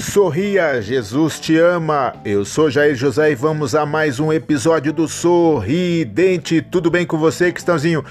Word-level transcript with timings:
Sorria, 0.00 0.80
Jesus 0.80 1.38
te 1.38 1.58
ama. 1.58 2.14
Eu 2.24 2.44
sou 2.44 2.70
Jair 2.70 2.96
José 2.96 3.32
e 3.32 3.34
vamos 3.34 3.74
a 3.74 3.84
mais 3.84 4.18
um 4.18 4.32
episódio 4.32 4.94
do 4.94 5.06
Sorridente. 5.06 6.62
Tudo 6.62 6.90
bem 6.90 7.06
com 7.06 7.18
você, 7.18 7.52
Cristãozinho? 7.52 8.02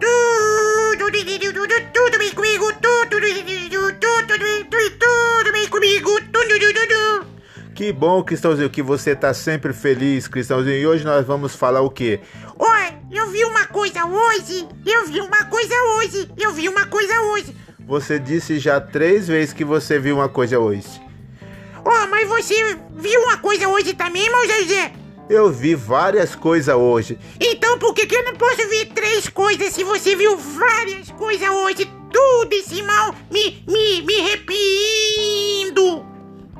Tudo, 0.00 1.12
tudo, 1.12 1.68
tudo 1.92 2.18
bem 2.18 2.30
comigo, 2.32 2.72
tudo, 2.80 3.10
tudo, 3.10 3.94
tudo, 4.00 4.90
tudo 4.98 5.52
bem 5.52 5.68
comigo, 5.68 6.10
tudo, 6.32 6.58
tudo. 6.58 7.26
Que 7.74 7.92
bom, 7.92 8.22
Cristãozinho, 8.24 8.70
que 8.70 8.82
você 8.82 9.14
tá 9.14 9.34
sempre 9.34 9.74
feliz, 9.74 10.26
Cristãozinho. 10.26 10.78
E 10.78 10.86
hoje 10.86 11.04
nós 11.04 11.26
vamos 11.26 11.54
falar 11.54 11.82
o 11.82 11.90
quê? 11.90 12.20
Oi, 12.58 12.94
eu 13.12 13.28
vi 13.30 13.44
uma 13.44 13.66
coisa 13.66 14.06
hoje, 14.06 14.66
eu 14.86 15.06
vi 15.06 15.20
uma 15.20 15.44
coisa 15.44 15.74
hoje, 15.98 16.30
eu 16.38 16.52
vi 16.52 16.68
uma 16.70 16.86
coisa 16.86 17.20
hoje. 17.20 17.54
Você 17.86 18.18
disse 18.18 18.58
já 18.58 18.80
três 18.80 19.28
vezes 19.28 19.52
que 19.52 19.64
você 19.64 19.98
viu 19.98 20.16
uma 20.16 20.28
coisa 20.28 20.58
hoje. 20.58 21.03
Oh, 21.84 22.06
mas 22.08 22.26
você 22.28 22.54
viu 22.96 23.20
uma 23.22 23.36
coisa 23.36 23.68
hoje 23.68 23.92
também, 23.92 24.28
meu 24.30 24.46
Zezé? 24.46 24.92
Eu 25.28 25.50
vi 25.50 25.74
várias 25.74 26.34
coisas 26.34 26.74
hoje. 26.74 27.18
Então 27.40 27.78
por 27.78 27.94
que, 27.94 28.06
que 28.06 28.14
eu 28.14 28.24
não 28.24 28.34
posso 28.34 28.68
ver 28.68 28.86
três 28.86 29.28
coisas 29.28 29.72
se 29.72 29.84
você 29.84 30.16
viu 30.16 30.36
várias 30.36 31.10
coisas 31.10 31.48
hoje? 31.48 31.90
Tudo 32.10 32.52
esse 32.52 32.82
mal 32.82 33.14
me, 33.30 33.64
me, 33.66 34.02
me 34.02 34.20
arrepindo. 34.20 36.06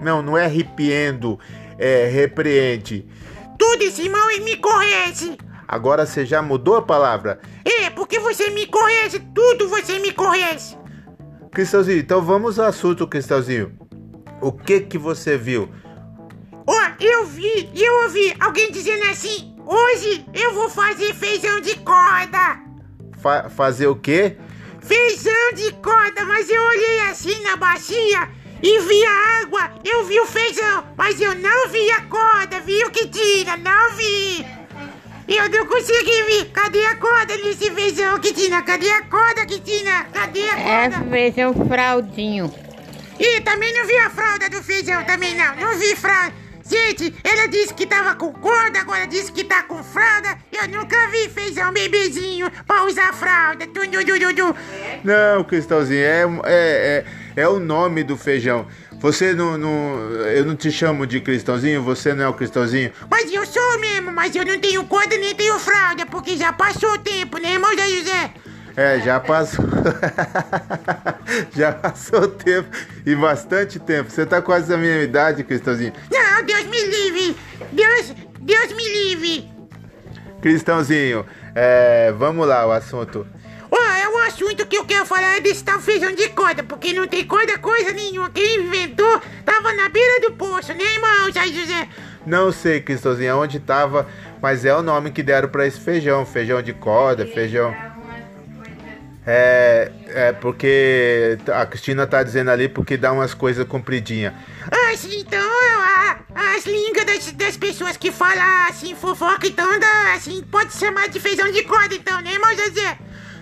Não, 0.01 0.23
não 0.23 0.37
é 0.37 0.45
arrepiendo, 0.45 1.39
é 1.79 2.07
repreende. 2.07 3.07
Tudo 3.59 3.83
esse 3.83 4.09
mal 4.09 4.27
me 4.43 4.57
conhece. 4.57 5.39
Agora 5.67 6.05
você 6.05 6.27
já 6.27 6.43
mudou 6.43 6.77
a 6.77 6.83
palavra? 6.83 7.41
É, 7.65 7.89
porque 7.91 8.19
você 8.19 8.51
me 8.51 8.67
conhece, 8.67 9.21
tudo 9.35 9.69
você 9.69 9.99
me 9.99 10.13
conhece. 10.13 10.77
Cristãozinho, 11.51 11.99
então 11.99 12.21
vamos 12.21 12.59
ao 12.59 12.67
assunto, 12.67 13.07
Cristãozinho. 13.07 13.73
O 14.45 14.53
que 14.53 14.81
que 14.81 14.99
você 14.99 15.39
viu? 15.39 15.71
Ó, 16.67 16.81
eu 17.01 17.25
vi, 17.25 17.71
eu 17.75 17.95
ouvi 18.03 18.35
alguém 18.39 18.71
dizendo 18.71 19.03
assim: 19.05 19.57
hoje 19.65 20.23
eu 20.35 20.53
vou 20.53 20.69
fazer 20.69 21.15
feijão 21.15 21.63
de 21.63 21.75
corda. 21.77 22.61
Fa 23.23 23.49
fazer 23.49 23.87
o 23.87 23.97
quê? 23.97 24.37
Feijão 24.83 25.53
de 25.55 25.73
corda, 25.77 26.27
mas 26.27 26.51
eu 26.51 26.63
olhei 26.63 27.01
assim 27.11 27.43
na 27.43 27.57
bacia 27.57 28.29
e 28.63 28.81
vi 28.81 29.05
a 29.07 29.41
água, 29.43 29.71
eu 29.83 30.05
vi 30.05 30.21
o 30.21 30.27
feijão, 30.27 30.85
mas 30.95 31.19
eu 31.19 31.35
não 31.37 31.69
vi 31.69 31.91
a 31.93 32.03
corda, 32.03 32.61
viu 32.61 32.91
que 32.91 33.07
tira, 33.09 33.57
não 33.57 33.93
vi. 33.97 34.45
Eu 35.27 35.49
não 35.49 35.67
consegui 35.67 36.23
ver. 36.25 36.51
Cadê 36.53 36.85
a 36.85 36.97
corda 36.97 37.35
nesse 37.39 37.71
feijão, 37.71 38.19
Kitina? 38.21 38.61
Cadê 38.63 38.91
a 38.91 39.05
corda, 39.05 39.47
Kitina? 39.47 40.05
Cadê 40.13 40.51
a 40.51 40.59
É 40.59 40.91
corda? 40.91 41.11
feijão 41.11 41.55
fraldinho. 41.67 42.53
E 43.19 43.41
também 43.41 43.73
não 43.73 43.87
vi 43.87 43.97
a 43.97 44.11
fralda 44.11 44.49
do 44.49 44.63
feijão, 44.63 45.05
também 45.05 45.35
não. 45.37 45.57
Não 45.57 45.79
vi 45.79 45.95
fralda. 45.97 46.45
Gente, 46.67 47.15
ela 47.23 47.47
disse 47.47 47.75
que 47.75 47.87
tava 47.87 48.15
com 48.15 48.33
corda, 48.33 48.81
agora 48.81 49.07
disse 49.07 49.31
que 49.31 49.45
tá 49.45 49.63
com 49.65 49.85
fralda. 49.85 50.39
Eu 50.51 50.67
nunca 50.69 50.97
vi 51.09 51.29
feijão 51.29 51.71
bebezinho 51.73 52.51
pra 52.67 52.85
usar 52.85 53.13
fralda. 53.13 53.67
Tu, 53.67 53.87
du, 53.87 54.03
du, 54.03 54.19
du, 54.19 54.33
du. 54.33 54.57
Não, 55.05 55.45
Cristãozinho, 55.45 56.01
é, 56.01 56.23
é, 56.45 57.05
é, 57.37 57.43
é 57.43 57.49
o 57.49 57.61
nome 57.61 58.03
do 58.03 58.17
feijão. 58.17 58.67
Você 58.99 59.35
não, 59.35 59.59
não. 59.59 59.99
Eu 60.25 60.47
não 60.47 60.57
te 60.57 60.73
chamo 60.73 61.07
de 61.07 61.21
Cristãozinho, 61.21 61.83
você 61.83 62.15
não 62.15 62.25
é 62.25 62.29
o 62.29 62.33
Cristãozinho. 62.33 62.91
Mas 63.11 63.31
eu 63.31 63.45
sou 63.45 63.79
mesmo, 63.79 64.11
mas 64.11 64.35
eu 64.35 64.47
não 64.47 64.59
tenho 64.59 64.83
corda 64.87 65.19
nem 65.19 65.35
tenho 65.35 65.59
fralda, 65.59 66.07
porque 66.07 66.35
já 66.35 66.51
passou 66.51 66.95
o 66.95 66.99
tempo, 66.99 67.37
né, 67.37 67.53
irmão 67.53 67.75
Zé 67.77 67.89
José? 67.89 68.31
É, 68.75 69.01
já 69.01 69.21
passou. 69.21 69.65
já 71.57 71.73
passou 71.73 72.23
o 72.23 72.29
tempo 72.29 72.69
e 73.05 73.15
bastante 73.15 73.79
tempo. 73.79 74.11
Você 74.11 74.25
tá 74.27 74.41
quase 74.41 74.73
a 74.73 74.77
minha 74.77 75.03
idade, 75.03 75.45
Cristãozinho. 75.45 75.93
Não, 76.11 76.45
Deus 76.45 76.65
me 76.65 76.85
livre. 76.87 77.37
Deus, 77.73 78.15
Deus 78.41 78.73
me 78.73 78.89
livre. 78.89 79.53
Cristãozinho, 80.41 81.25
é, 81.55 82.13
vamos 82.13 82.47
lá, 82.47 82.67
o 82.67 82.73
assunto. 82.73 83.27
Ó, 83.71 83.77
é 83.77 84.09
um 84.09 84.19
assunto 84.19 84.67
que 84.67 84.77
eu 84.77 84.85
quero 84.85 85.07
falar 85.07 85.39
é 85.39 85.41
desse 85.41 85.65
tal 85.65 85.81
feijão 85.81 86.13
de 86.15 86.29
corda, 86.29 86.63
porque 86.63 86.93
não 86.93 87.09
tem 87.09 87.27
corda 87.27 87.59
coisa 87.59 87.93
nenhuma. 87.93 88.31
Quem 88.31 88.61
inventou 88.61 89.21
tava 89.45 89.73
na 89.73 89.89
beira 89.89 90.21
do 90.21 90.33
poço, 90.33 90.73
né, 90.75 90.85
irmão 90.85 91.33
Zé 91.33 91.47
José? 91.49 91.89
Não 92.27 92.53
sei, 92.53 92.81
Cristãozinho, 92.81 93.37
onde 93.37 93.59
tava, 93.59 94.07
mas 94.41 94.65
é 94.65 94.75
o 94.75 94.83
nome 94.83 95.11
que 95.11 95.23
deram 95.23 95.49
pra 95.49 95.67
esse 95.67 95.81
feijão. 95.81 96.25
Feijão 96.25 96.63
de 96.63 96.73
corda, 96.73 97.27
feijão. 97.27 97.75
É, 99.27 99.91
é 100.09 100.33
porque 100.33 101.39
a 101.53 101.65
Cristina 101.65 102.07
tá 102.07 102.23
dizendo 102.23 102.51
ali 102.51 102.69
porque 102.69 102.97
dá 102.97 103.11
umas 103.13 103.33
coisas 103.33 103.67
compridinhas. 103.67 104.35
Ah, 104.71 104.95
sim, 104.97 105.21
então, 105.21 105.41
a- 105.41 106.19
as 106.57 106.67
línguas 106.67 107.05
das, 107.07 107.33
das 107.33 107.57
pessoas 107.57 107.97
que 107.97 108.13
falam 108.13 108.45
assim, 108.69 108.95
fofoca, 108.95 109.47
então, 109.47 109.79
dá, 109.81 110.13
assim, 110.15 110.43
pode 110.43 110.75
chamar 110.77 111.09
de 111.09 111.19
feijão 111.21 111.51
de 111.51 111.63
corda, 111.63 111.95
então, 111.95 112.21
né, 112.21 112.33
irmão 112.35 112.55
Zezé? 112.55 112.99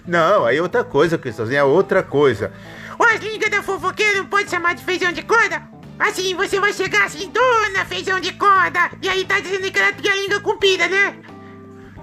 Não, 0.07 0.45
aí 0.47 0.57
é 0.59 0.63
outra 0.63 0.85
coisa, 0.85 1.19
Cristãozinho, 1.19 1.59
é 1.59 1.65
outra 1.65 2.03
coisa. 2.03 2.53
As 2.99 3.21
línguas 3.21 3.51
da 3.51 3.63
fofoqueira 3.63 4.19
não 4.19 4.27
pode 4.27 4.49
chamar 4.51 4.75
de 4.75 4.85
feijão 4.85 5.11
de 5.13 5.23
corda? 5.23 5.63
Assim, 5.99 6.35
você 6.35 6.59
vai 6.61 6.73
chegar 6.73 7.05
assim, 7.05 7.31
dona 7.31 7.85
feijão 7.85 8.19
de 8.21 8.33
corda, 8.35 8.91
e 9.03 9.09
aí 9.09 9.25
tá 9.25 9.41
dizendo 9.41 9.71
que 9.71 9.79
ela 9.79 9.93
tem 9.93 10.11
a 10.11 10.15
língua 10.15 10.41
comprida, 10.41 10.87
né? 10.89 11.17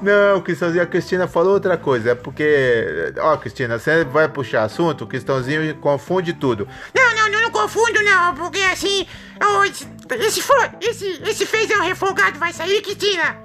Não, 0.02 0.42
Cristãozinho, 0.42 0.84
a 0.84 0.86
Cristina 0.86 1.28
falou 1.28 1.54
outra 1.54 1.78
coisa. 1.78 2.12
É 2.12 2.16
porque. 2.16 3.14
Ó, 3.20 3.36
Cristina, 3.38 3.78
você 3.78 4.06
vai 4.06 4.30
puxar 4.30 4.64
assunto, 4.64 5.04
o 5.04 5.08
Cristãozinho 5.08 5.76
confunde 5.76 6.34
tudo. 6.34 6.68
Não, 6.96 7.16
não, 7.16 7.30
não, 7.30 7.42
não 7.42 7.52
confundo 7.52 8.02
não, 8.02 8.34
porque 8.36 8.62
assim, 8.62 9.06
oh, 9.44 9.64
esse, 9.66 9.88
esse, 10.10 10.42
esse, 10.82 11.22
esse 11.24 11.46
feijão 11.46 11.82
refogado 11.82 12.40
vai 12.40 12.54
sair, 12.54 12.82
Cristina? 12.82 13.38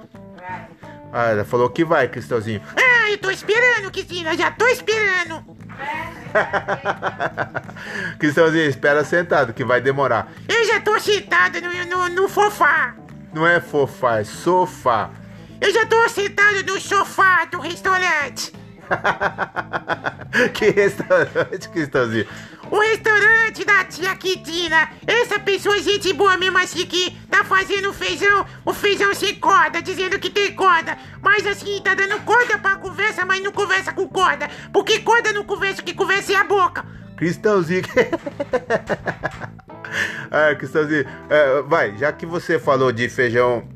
Ah, 1.11 1.31
ela 1.31 1.45
falou 1.45 1.69
que 1.69 1.83
vai, 1.83 2.07
Cristãozinho. 2.07 2.61
Ah, 2.75 3.11
eu 3.11 3.17
tô 3.17 3.29
esperando, 3.29 3.91
Cristina, 3.91 4.35
já 4.37 4.51
tô 4.51 4.67
esperando. 4.67 5.43
Cristãozinho, 8.17 8.65
espera 8.65 9.03
sentado, 9.03 9.53
que 9.53 9.63
vai 9.63 9.81
demorar. 9.81 10.31
Eu 10.47 10.65
já 10.65 10.79
tô 10.79 10.97
sentado 10.99 11.59
no, 11.61 11.85
no, 11.85 12.09
no 12.09 12.29
sofá. 12.29 12.95
Não 13.33 13.45
é 13.45 13.59
fofá, 13.59 14.19
é 14.19 14.23
sofá. 14.23 15.09
Eu 15.65 15.73
já 15.73 15.83
tô 15.83 16.07
sentado 16.09 16.63
no 16.63 16.79
sofá 16.79 17.45
do 17.45 17.59
restaurante. 17.59 18.53
que 20.53 20.69
restaurante, 20.69 21.69
Cristãozinho? 21.69 22.27
O 22.69 22.79
restaurante 22.79 23.65
da 23.65 23.83
tia 23.83 24.15
Quitina. 24.15 24.87
Essa 25.07 25.39
pessoa, 25.39 25.81
gente 25.81 26.13
boa 26.13 26.37
mesmo 26.37 26.59
assim, 26.59 26.85
que 26.85 27.17
tá 27.31 27.43
fazendo 27.43 27.91
feijão, 27.91 28.45
o 28.63 28.73
feijão 28.73 29.11
sem 29.15 29.33
corda, 29.39 29.81
dizendo 29.81 30.19
que 30.19 30.29
tem 30.29 30.53
corda. 30.53 30.99
Mas 31.19 31.47
assim, 31.47 31.81
tá 31.83 31.95
dando 31.95 32.21
corda 32.21 32.59
pra 32.59 32.75
conversa, 32.75 33.25
mas 33.25 33.41
não 33.41 33.51
conversa 33.51 33.91
com 33.91 34.07
corda. 34.07 34.47
Porque 34.71 34.99
corda 34.99 35.33
não 35.33 35.43
conversa, 35.43 35.81
o 35.81 35.83
que 35.83 35.95
conversa 35.95 36.33
é 36.33 36.35
a 36.35 36.43
boca. 36.43 36.85
Cristãozinho. 37.17 37.81
ah, 40.29 40.53
Cristãozinho, 40.53 41.07
é, 41.27 41.63
vai, 41.63 41.97
já 41.97 42.13
que 42.13 42.27
você 42.27 42.59
falou 42.59 42.91
de 42.91 43.09
feijão, 43.09 43.67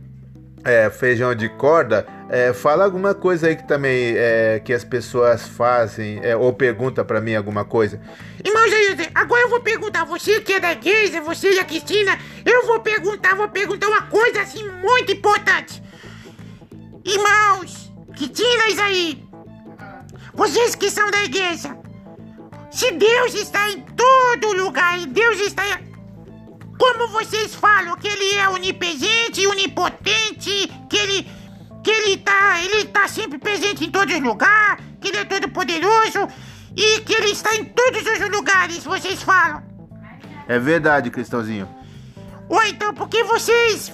é, 0.64 0.90
feijão 0.90 1.34
de 1.34 1.50
corda, 1.50 2.06
é, 2.30 2.54
fala 2.54 2.84
alguma 2.84 3.14
coisa 3.14 3.48
aí 3.48 3.56
que 3.56 3.68
também 3.68 4.14
é, 4.16 4.62
que 4.64 4.74
as 4.74 4.84
pessoas 4.84 5.48
fazem 5.48 6.20
é, 6.24 6.36
ou 6.36 6.54
pergunta 6.54 7.04
pra 7.04 7.22
mim 7.22 7.36
alguma 7.36 7.66
coisa. 7.66 8.00
Irmão 8.44 8.70
Jair, 8.70 9.12
agora 9.16 9.42
eu 9.42 9.50
vou 9.50 9.62
perguntar, 9.62 10.06
você 10.06 10.40
que 10.42 10.54
é 10.54 10.60
da 10.60 10.72
igreja, 10.72 11.22
você 11.22 11.54
e 11.54 11.60
a 11.60 11.66
Cristina, 11.66 12.18
eu 12.46 12.66
vou 12.68 12.80
perguntar, 12.80 13.36
vou 13.36 13.50
perguntar 13.50 13.88
uma 13.88 14.04
coisa 14.04 14.42
assim 14.42 14.68
muito 14.70 15.12
importante. 15.12 15.82
Irmãos, 17.04 17.92
Critinas 18.16 18.78
aí, 18.80 19.24
vocês 20.34 20.76
que 20.76 20.90
são 20.90 21.10
da 21.10 21.24
igreja, 21.24 21.76
se 22.70 22.92
Deus 22.92 23.34
está 23.34 23.70
em 23.72 23.82
todo 23.82 24.54
lugar 24.54 25.00
e 25.00 25.08
Deus 25.08 25.40
está. 25.40 25.89
Como 26.80 27.10
vocês 27.10 27.54
falam 27.54 27.96
que 27.98 28.08
ele 28.08 28.36
é 28.36 28.50
onipotente, 28.50 29.46
onipotente, 29.46 30.72
que 30.90 30.98
ele 30.98 31.28
que 31.84 31.92
ele 31.92 32.18
tá, 32.18 32.62
ele 32.64 32.86
tá 32.86 33.08
sempre 33.08 33.38
presente 33.38 33.86
em 33.86 33.92
todos 33.92 34.14
os 34.14 34.22
lugares, 34.22 34.84
que 35.00 35.10
ele 35.10 35.18
é 35.18 35.26
todo 35.26 35.50
poderoso 35.50 36.28
e 36.76 37.02
que 37.02 37.14
ele 37.14 37.32
está 37.32 37.56
em 37.56 37.66
todos 37.66 38.02
os 38.02 38.30
lugares, 38.30 38.84
vocês 38.84 39.22
falam. 39.22 39.64
É 40.48 40.58
verdade, 40.58 41.10
Cristãozinho. 41.10 41.70
Ou 42.50 42.64
então 42.64 42.94
porque 42.94 43.24
vocês 43.24 43.92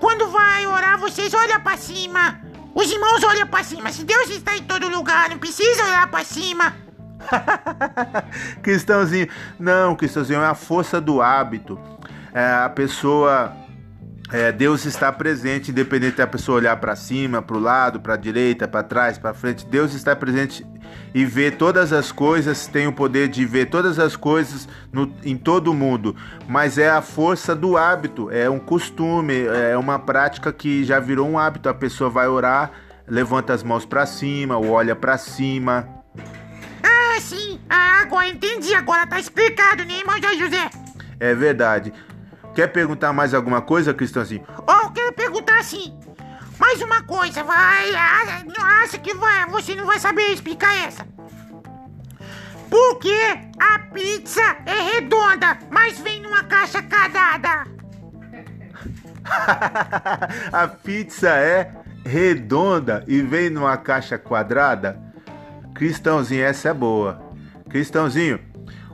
quando 0.00 0.28
vai 0.28 0.66
orar, 0.66 0.98
vocês 0.98 1.34
olham 1.34 1.60
pra 1.60 1.76
cima. 1.76 2.40
Os 2.74 2.90
irmãos 2.90 3.22
olham 3.24 3.46
pra 3.46 3.64
cima. 3.64 3.90
Se 3.90 4.04
Deus 4.04 4.30
está 4.30 4.56
em 4.56 4.62
todo 4.62 4.88
lugar, 4.88 5.28
não 5.28 5.38
precisa 5.38 5.84
olhar 5.84 6.08
pra 6.08 6.24
cima. 6.24 6.76
Cristãozinho, 8.62 9.28
não, 9.58 9.96
Cristãozinho, 9.96 10.40
é 10.40 10.46
a 10.46 10.54
força 10.54 11.00
do 11.00 11.20
hábito. 11.20 11.78
É, 12.38 12.52
a 12.52 12.68
pessoa 12.68 13.52
é, 14.32 14.52
Deus 14.52 14.84
está 14.84 15.10
presente, 15.10 15.72
independente 15.72 16.18
da 16.18 16.26
pessoa 16.26 16.58
olhar 16.58 16.76
para 16.76 16.94
cima, 16.94 17.42
para 17.42 17.56
o 17.56 17.58
lado, 17.58 17.98
para 17.98 18.14
a 18.14 18.16
direita, 18.16 18.68
para 18.68 18.84
trás, 18.84 19.18
para 19.18 19.34
frente. 19.34 19.66
Deus 19.66 19.92
está 19.92 20.14
presente 20.14 20.64
e 21.12 21.24
vê 21.24 21.50
todas 21.50 21.92
as 21.92 22.12
coisas, 22.12 22.68
tem 22.68 22.86
o 22.86 22.92
poder 22.92 23.26
de 23.26 23.44
ver 23.44 23.66
todas 23.66 23.98
as 23.98 24.14
coisas 24.14 24.68
no, 24.92 25.12
em 25.24 25.36
todo 25.36 25.72
o 25.72 25.74
mundo. 25.74 26.14
Mas 26.46 26.78
é 26.78 26.88
a 26.88 27.02
força 27.02 27.56
do 27.56 27.76
hábito, 27.76 28.30
é 28.30 28.48
um 28.48 28.60
costume, 28.60 29.34
é 29.46 29.76
uma 29.76 29.98
prática 29.98 30.52
que 30.52 30.84
já 30.84 31.00
virou 31.00 31.28
um 31.28 31.36
hábito. 31.36 31.68
A 31.68 31.74
pessoa 31.74 32.08
vai 32.08 32.28
orar, 32.28 32.70
levanta 33.04 33.52
as 33.52 33.64
mãos 33.64 33.84
para 33.84 34.06
cima, 34.06 34.56
olha 34.56 34.94
para 34.94 35.18
cima. 35.18 35.88
Ah, 36.84 37.20
sim, 37.20 37.58
ah, 37.68 38.02
agora 38.02 38.28
entendi, 38.28 38.74
agora 38.74 39.04
tá 39.08 39.18
explicado, 39.18 39.84
né, 39.84 39.94
irmão 39.98 40.14
José? 40.38 40.70
É 41.18 41.34
verdade. 41.34 41.92
Quer 42.58 42.66
perguntar 42.66 43.12
mais 43.12 43.34
alguma 43.34 43.62
coisa, 43.62 43.94
Cristãozinho? 43.94 44.44
Oh, 44.66 44.86
eu 44.86 44.90
quero 44.90 45.12
perguntar 45.12 45.62
sim. 45.62 45.96
Mais 46.58 46.82
uma 46.82 47.04
coisa, 47.04 47.44
vai. 47.44 47.94
Acha 48.82 48.98
que 48.98 49.14
vai, 49.14 49.46
você 49.46 49.76
não 49.76 49.86
vai 49.86 50.00
saber 50.00 50.32
explicar 50.32 50.76
essa. 50.76 51.06
Por 52.68 52.98
que 52.98 53.16
a 53.60 53.78
pizza 53.94 54.42
é 54.66 54.92
redonda, 54.92 55.56
mas 55.70 56.00
vem 56.00 56.20
numa 56.20 56.42
caixa 56.42 56.82
cadada? 56.82 57.64
a 60.52 60.66
pizza 60.66 61.28
é 61.28 61.70
redonda 62.04 63.04
e 63.06 63.22
vem 63.22 63.50
numa 63.50 63.76
caixa 63.76 64.18
quadrada? 64.18 65.00
Cristãozinho, 65.76 66.42
essa 66.42 66.70
é 66.70 66.74
boa. 66.74 67.22
Cristãozinho, 67.70 68.40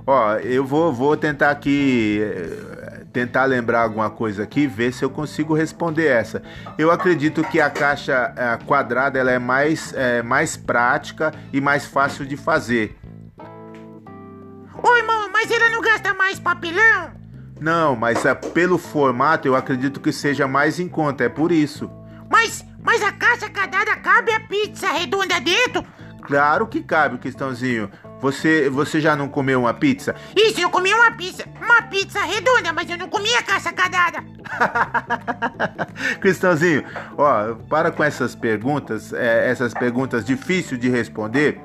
ó, 0.07 0.35
eu 0.35 0.67
vou, 0.67 0.93
vou 0.93 1.17
tentar 1.17 1.51
aqui 1.51 2.21
eh, 2.23 2.75
tentar 3.15 3.45
lembrar 3.45 3.83
alguma 3.83 4.11
coisa 4.11 4.43
aqui, 4.43 4.67
ver 4.67 4.93
se 4.93 5.05
eu 5.05 5.09
consigo 5.09 5.55
responder 5.55 6.07
essa. 6.07 6.43
Eu 6.77 6.91
acredito 6.91 7.45
que 7.45 7.61
a 7.61 7.71
caixa 7.71 8.35
a 8.37 8.59
quadrada 8.59 9.21
ela 9.21 9.31
é 9.31 9.39
mais, 9.39 9.95
é, 9.95 10.21
mais 10.21 10.57
prática 10.57 11.33
e 11.53 11.61
mais 11.61 11.87
fácil 11.87 12.27
de 12.27 12.37
fazer. 12.37 12.99
Oi, 14.83 14.99
irmão, 14.99 15.31
mas 15.33 15.49
ela 15.49 15.71
não 15.71 15.81
gasta 15.81 16.13
mais 16.13 16.41
papelão? 16.41 17.13
Não, 17.61 17.95
mas 17.95 18.27
é, 18.27 18.35
pelo 18.35 18.77
formato 18.77 19.47
eu 19.47 19.55
acredito 19.55 20.01
que 20.01 20.11
seja 20.13 20.49
mais 20.49 20.81
em 20.81 20.89
conta, 20.89 21.23
é 21.23 21.29
por 21.29 21.53
isso. 21.53 21.89
Mas, 22.29 22.65
mas 22.83 23.01
a 23.01 23.13
caixa 23.13 23.49
quadrada 23.49 23.95
cabe 23.97 24.33
a 24.33 24.41
pizza 24.41 24.89
redonda 24.91 25.41
dentro? 25.41 25.87
Claro 26.23 26.67
que 26.67 26.83
cabe, 26.83 27.19
Cristãozinho. 27.19 27.89
Você, 28.25 28.71
você 28.71 29.03
já 29.03 29.15
não 29.15 29.29
comeu 29.29 29.61
uma 29.61 29.75
pizza? 29.75 30.15
Isso, 30.35 30.59
eu 30.59 30.71
comi 30.71 30.95
uma 30.95 31.11
pizza. 31.11 31.45
Uma 31.61 31.83
pizza 31.83 32.23
redonda, 32.23 32.73
mas 32.73 32.89
eu 32.89 32.97
não 32.97 33.07
comi 33.07 33.29
a 33.35 33.43
caixa 33.43 33.71
cadada. 33.71 34.25
Cristãozinho, 36.23 36.85
ó, 37.19 37.55
para 37.69 37.91
com 37.91 38.03
essas 38.03 38.35
perguntas, 38.35 39.13
é, 39.13 39.51
essas 39.51 39.75
perguntas 39.75 40.25
difíceis 40.25 40.81
de 40.81 40.89
responder, 40.89 41.61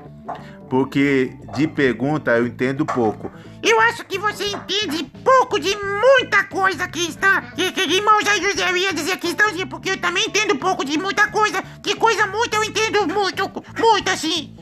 porque 0.68 1.32
de 1.56 1.66
pergunta 1.66 2.36
eu 2.36 2.46
entendo 2.46 2.84
pouco. 2.84 3.32
Eu 3.62 3.80
acho 3.80 4.04
que 4.04 4.18
você 4.18 4.44
entende 4.48 5.04
pouco 5.24 5.58
de 5.58 5.74
muita 5.74 6.44
coisa, 6.44 6.86
Cristã. 6.88 7.40
Que, 7.56 7.72
que, 7.72 7.80
irmão 7.80 8.20
Zé 8.22 8.36
José, 8.36 8.70
eu 8.70 8.76
ia 8.76 8.92
dizer 8.92 9.16
Cristãozinho, 9.16 9.66
porque 9.66 9.92
eu 9.92 9.96
também 9.96 10.26
entendo 10.26 10.54
pouco 10.56 10.84
de 10.84 10.98
muita 10.98 11.26
coisa. 11.28 11.62
Que 11.82 11.94
coisa 11.96 12.26
muito 12.26 12.54
eu 12.54 12.62
entendo 12.64 13.08
muito, 13.08 13.50
muito 13.78 14.10
assim. 14.10 14.59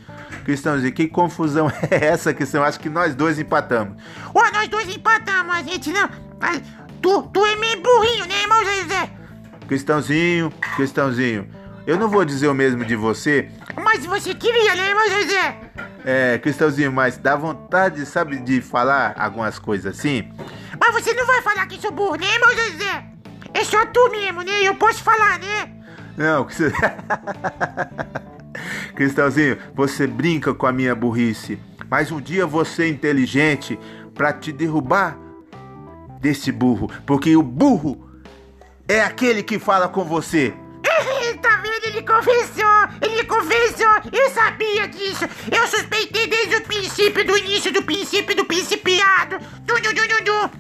Cristãozinho, 0.49 0.95
que 0.95 1.07
confusão 1.07 1.71
é 1.91 2.07
essa, 2.07 2.33
Cristão? 2.33 2.65
Acho 2.65 2.81
que 2.81 2.89
nós 2.89 3.15
dois 3.15 3.39
empatamos. 3.39 4.03
Ué, 4.35 4.51
nós 4.51 4.67
dois 4.69 4.89
empatamos, 4.89 5.55
a 5.55 5.63
gente 5.63 5.93
não. 5.93 6.09
Tu, 7.03 7.23
tu 7.25 7.45
é 7.45 7.55
meio 7.57 7.83
burrinho, 7.83 8.25
né, 8.25 8.41
irmão 8.41 8.65
José? 8.65 9.11
Cristãozinho, 9.69 10.51
Cristãozinho, 10.75 11.47
eu 11.87 11.99
não 11.99 12.09
vou 12.09 12.25
dizer 12.25 12.49
o 12.49 12.55
mesmo 12.55 12.83
de 12.83 12.97
você. 12.97 13.51
Mas 13.77 14.07
você 14.07 14.35
queria, 14.35 14.75
né, 14.75 14.89
irmão 14.89 15.07
José? 15.11 15.61
É, 16.07 16.39
Cristãozinho, 16.39 16.91
mas 16.91 17.19
dá 17.19 17.37
vontade, 17.37 18.07
sabe, 18.07 18.39
de 18.39 18.63
falar 18.63 19.17
algumas 19.19 19.59
coisas 19.59 19.99
assim? 19.99 20.33
Mas 20.81 20.95
você 20.95 21.13
não 21.13 21.27
vai 21.27 21.43
falar 21.43 21.67
que 21.67 21.79
sou 21.79 21.93
burro, 21.93 22.17
né, 22.17 22.27
irmão 22.27 22.51
José? 22.53 23.05
É 23.53 23.65
só 23.65 23.85
tu 23.85 24.11
mesmo, 24.13 24.41
né? 24.41 24.63
Eu 24.63 24.75
posso 24.77 25.03
falar, 25.03 25.39
né? 25.41 25.75
Não, 26.17 26.45
que 26.49 26.55
você... 26.55 26.73
Cristãozinho, 28.99 29.57
você 29.77 30.09
brinca 30.09 30.53
com 30.53 30.67
a 30.67 30.73
minha 30.73 30.93
burrice, 30.93 31.57
mas 31.89 32.11
um 32.11 32.21
dia 32.21 32.45
você 32.45 32.83
é 32.83 32.89
inteligente 32.89 33.79
para 34.13 34.33
te 34.33 34.51
derrubar 34.51 35.17
desse 36.21 36.51
burro, 36.51 36.91
porque 37.07 37.37
o 37.37 37.43
burro 37.43 38.11
é 38.89 39.01
aquele 39.01 39.45
que 39.45 39.57
fala 39.57 39.89
com 39.89 40.03
você. 40.03 40.53
tá 41.41 41.63
vendo? 41.63 41.85
Ele 41.85 42.03
confessou! 42.03 42.89
Ele 43.01 43.23
confessou! 43.23 44.11
Eu 44.13 44.31
sabia 44.31 44.89
disso! 44.89 45.27
Eu 45.49 45.65
suspeitei 45.69 46.27
desde 46.27 46.57
o 46.57 46.63
princípio, 46.63 47.25
do 47.25 47.39
início 47.39 47.73
do 47.73 47.85
princípio 47.85 48.35
do 48.35 48.45
principiado! 48.47 49.39
Du, 49.65 49.75
du, 49.77 49.95
du, 49.95 50.25
du, 50.25 50.51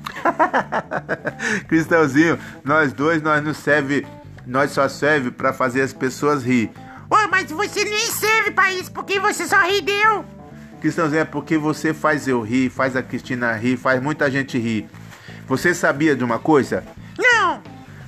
Cristãozinho, 1.66 2.38
nós 2.62 2.92
dois, 2.92 3.20
nós 3.20 3.42
não 3.42 3.52
serve, 3.52 4.06
nós 4.46 4.70
só 4.70 4.88
serve 4.88 5.32
para 5.32 5.52
fazer 5.52 5.82
as 5.82 5.92
pessoas 5.92 6.44
rir. 6.44 6.70
Ô, 7.10 7.28
mas 7.30 7.50
você 7.50 7.84
nem 7.84 8.06
serve 8.06 8.50
pra 8.50 8.72
isso, 8.72 8.92
porque 8.92 9.18
você 9.18 9.46
só 9.46 9.60
ri 9.62 9.80
deu. 9.80 10.24
Cristãozinho, 10.80 11.20
é 11.20 11.24
porque 11.24 11.56
você 11.56 11.92
faz 11.94 12.28
eu 12.28 12.40
rir, 12.40 12.70
faz 12.70 12.94
a 12.94 13.02
Cristina 13.02 13.52
rir, 13.54 13.76
faz 13.76 14.00
muita 14.00 14.30
gente 14.30 14.58
rir. 14.58 14.88
Você 15.46 15.74
sabia 15.74 16.14
de 16.14 16.22
uma 16.22 16.38
coisa? 16.38 16.84
Não! 17.18 17.62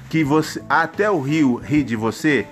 Que 0.09 0.23
você. 0.23 0.63
Até 0.69 1.11
o 1.11 1.21
Rio 1.21 1.57
ri 1.57 1.83
de 1.83 1.97
você? 1.97 2.47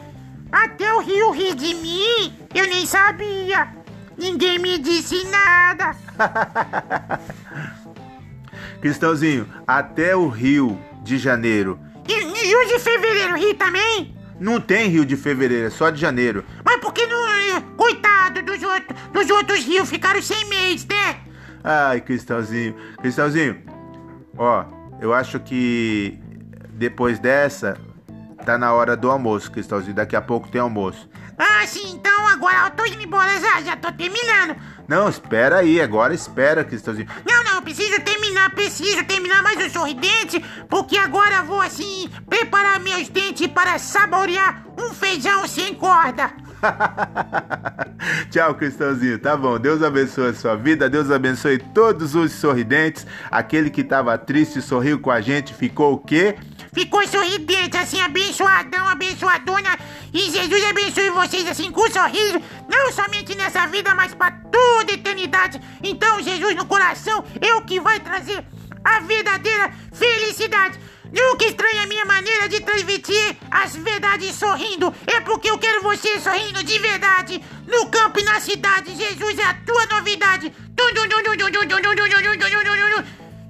Até 0.51 0.93
o 0.93 1.01
Rio 1.01 1.31
ri 1.31 1.55
de 1.55 1.75
mim? 1.75 2.35
Eu 2.55 2.67
nem 2.67 2.87
sabia! 2.87 3.69
Ninguém 4.17 4.59
me 4.59 4.79
disse 4.79 5.23
nada! 5.25 5.95
Cristãozinho, 8.81 9.47
até 9.67 10.17
o 10.17 10.29
Rio 10.29 10.81
de 11.03 11.19
Janeiro. 11.19 11.79
E, 12.09 12.13
e 12.13 12.57
o 12.57 12.65
de 12.67 12.79
fevereiro 12.79 13.37
ri 13.37 13.55
também? 13.55 14.18
Não 14.41 14.61
tem 14.61 14.89
Rio 14.89 15.05
de 15.05 15.17
Fevereiro, 15.17 15.67
é 15.67 15.71
só 15.71 15.91
de 15.91 16.01
janeiro. 16.01 16.45
Mas 16.65 16.77
por 16.81 16.93
que 16.93 17.07
não. 17.07 17.29
Eh, 17.29 17.63
coitado 17.77 18.43
dos, 18.43 18.63
outro, 18.63 18.97
dos 19.13 19.31
outros 19.31 19.65
rios, 19.65 19.89
ficaram 19.89 20.23
sem 20.23 20.45
mês, 20.47 20.87
né? 20.87 21.21
Ai, 21.65 22.01
Cristalzinho. 22.01 22.75
Cristalzinho, 23.01 23.63
ó, 24.37 24.65
eu 25.01 25.13
acho 25.13 25.41
que 25.41 26.19
depois 26.71 27.19
dessa, 27.19 27.77
tá 28.45 28.57
na 28.57 28.73
hora 28.73 28.97
do 28.97 29.11
almoço, 29.11 29.51
Cristalzinho. 29.51 29.95
Daqui 29.95 30.15
a 30.15 30.23
pouco 30.23 30.49
tem 30.49 30.61
almoço. 30.61 31.09
Ah, 31.37 31.67
sim, 31.67 31.93
então 31.95 32.27
agora 32.27 32.67
eu 32.67 32.71
tô 32.71 32.85
indo 32.85 33.03
embora 33.03 33.41
já, 33.41 33.61
já 33.61 33.77
tô 33.77 33.93
terminando. 33.93 34.57
Não, 34.89 35.09
espera 35.09 35.59
aí, 35.59 35.81
agora 35.81 36.15
espera, 36.15 36.65
Cristalzinho. 36.65 37.09
Não, 37.29 37.45
não, 37.45 37.48
preciso 37.69 38.01
terminar, 38.01 38.51
preciso 38.55 39.05
terminar 39.05 39.43
mais 39.43 39.63
o 39.63 39.71
sorridente, 39.71 40.43
porque 40.71 40.97
agora 40.97 41.43
vou 41.43 41.61
assim 41.61 42.09
preparar 42.27 42.81
meus 42.81 43.11
dentes 43.11 43.47
para 43.49 43.79
saborear 43.79 44.65
um 44.79 44.95
feijão 44.95 45.47
sem 45.47 45.75
corda. 45.75 46.33
Tchau, 48.31 48.55
Cristãozinho. 48.55 49.19
Tá 49.19 49.37
bom. 49.37 49.59
Deus 49.59 49.83
abençoe 49.83 50.31
a 50.31 50.35
sua 50.35 50.57
vida. 50.57 50.89
Deus 50.89 51.11
abençoe 51.11 51.59
todos 51.59 52.15
os 52.15 52.33
sorridentes. 52.33 53.07
Aquele 53.31 53.69
que 53.69 53.83
estava 53.83 54.17
triste 54.17 54.63
sorriu 54.63 54.99
com 54.99 55.11
a 55.11 55.21
gente. 55.21 55.53
Ficou 55.53 55.93
o 55.93 55.99
quê? 55.99 56.37
Ficou 56.79 57.05
sorridente, 57.09 57.77
assim, 57.77 58.01
abençoadão, 58.01 58.87
abençoadona. 58.87 59.77
E 60.15 60.31
Jesus 60.31 60.65
abençoe 60.65 61.11
vocês 61.11 61.49
assim 61.49 61.73
com 61.73 61.83
um 61.83 61.91
sorriso, 61.91 62.41
não 62.69 62.93
somente 62.93 63.35
nessa 63.35 63.67
vida, 63.67 63.93
mas 63.97 64.15
para 64.15 64.31
toda 64.31 64.93
eternidade. 64.93 65.61
Então, 65.83 66.23
Jesus 66.23 66.55
no 66.55 66.67
coração 66.67 67.25
é 67.41 67.53
o 67.57 67.63
que 67.63 67.81
vai 67.81 67.99
trazer 67.99 68.45
a 68.85 69.01
verdadeira 69.01 69.73
felicidade. 69.93 70.79
Nunca 71.13 71.47
estranhe 71.47 71.81
a 71.81 71.87
minha 71.87 72.05
maneira 72.05 72.49
de 72.49 72.61
transmitir 72.61 73.37
as 73.51 73.75
verdades 73.75 74.37
sorrindo. 74.37 74.95
É 75.07 75.21
porque 75.21 75.51
eu 75.51 75.59
quero 75.59 75.83
você 75.83 76.21
sorrindo 76.21 76.63
de 76.63 76.79
verdade. 76.79 77.43
No 77.67 77.87
campo 77.87 78.21
e 78.21 78.25
na 78.25 78.39
cidade, 78.39 78.95
Jesus 78.95 79.39
é 79.39 79.45
a 79.45 79.55
tua 79.55 79.87
novidade. 79.87 80.53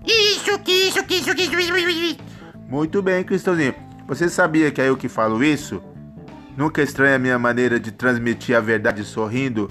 Isso, 0.07 0.59
que 0.61 0.73
isso, 0.73 1.05
que 1.05 1.17
isso, 1.17 1.35
que 1.35 1.43
isso. 1.43 2.28
Muito 2.69 3.01
bem, 3.01 3.25
Cristãozinho. 3.25 3.75
Você 4.07 4.29
sabia 4.29 4.71
que 4.71 4.79
é 4.79 4.91
eu 4.91 4.97
que 4.97 5.09
falo 5.09 5.43
isso? 5.43 5.83
Nunca 6.55 6.83
estranha 6.83 7.17
a 7.17 7.19
minha 7.19 7.39
maneira 7.39 7.81
de 7.81 7.91
transmitir 7.91 8.55
a 8.55 8.61
verdade 8.61 9.03
sorrindo? 9.05 9.71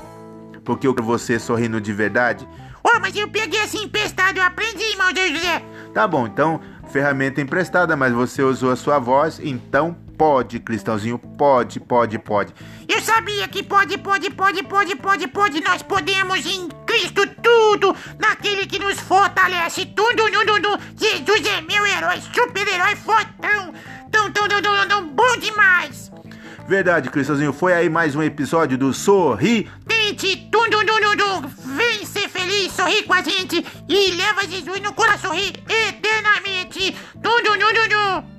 Porque 0.65 0.87
eu 0.87 0.95
quero 0.95 1.05
você 1.05 1.37
sorrindo 1.37 1.79
de 1.79 1.93
verdade? 1.93 2.47
Oh, 2.83 2.99
mas 2.99 3.15
eu 3.15 3.29
peguei 3.29 3.61
assim 3.61 3.83
emprestado, 3.83 4.37
eu 4.37 4.43
aprendi, 4.43 4.83
irmão 4.83 5.09
José. 5.09 5.61
Tá 5.93 6.07
bom, 6.07 6.25
então, 6.25 6.59
ferramenta 6.89 7.39
emprestada, 7.39 7.95
mas 7.95 8.13
você 8.13 8.41
usou 8.41 8.71
a 8.71 8.75
sua 8.75 8.97
voz, 8.97 9.39
então 9.43 9.95
pode, 10.17 10.59
Cristãozinho, 10.59 11.19
pode, 11.19 11.79
pode, 11.79 12.17
pode. 12.17 12.53
Eu 12.87 12.99
sabia 13.01 13.47
que 13.47 13.61
pode, 13.61 13.97
pode, 13.97 14.29
pode, 14.31 14.63
pode, 14.63 14.95
pode, 14.95 15.27
pode. 15.27 15.61
Nós 15.61 15.83
podemos 15.83 16.45
em 16.45 16.67
Cristo 16.85 17.21
tudo, 17.41 17.95
naquele 18.17 18.65
que 18.65 18.79
nos 18.79 18.99
fortalece, 18.99 19.85
tudo, 19.85 20.23
tudo, 20.31 20.61
tudo. 20.61 20.79
Jesus 20.97 21.45
é 21.45 21.61
meu 21.61 21.85
herói, 21.85 22.19
super-herói, 22.33 22.95
fotão, 22.95 23.73
tão, 24.11 24.31
tão, 24.31 24.47
tão, 24.47 24.61
tão, 24.61 24.87
tão, 24.87 25.07
bom 25.09 25.37
demais. 25.37 26.11
Verdade, 26.67 27.09
Cristãozinho, 27.09 27.53
foi 27.53 27.73
aí 27.73 27.89
mais 27.89 28.15
um 28.15 28.23
episódio 28.23 28.77
do 28.77 28.93
Sorri. 28.93 29.71
Tente, 29.87 30.49
tudo, 30.51 30.79
tudo, 30.85 31.17
tudo, 31.17 31.47
vem 31.75 32.05
ser 32.05 32.27
feliz, 32.27 32.73
sorri 32.73 33.03
com 33.03 33.13
a 33.13 33.21
gente 33.21 33.65
e 33.87 34.11
leva 34.11 34.45
Jesus 34.47 34.81
no 34.81 34.93
coração, 34.93 35.29
sorrir 35.29 35.53
eternamente. 35.69 36.93
Tudo, 37.21 37.57
tudo, 37.57 37.89
tudo. 37.89 38.36